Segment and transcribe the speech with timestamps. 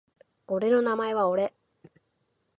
[0.47, 1.53] 俺の名前は俺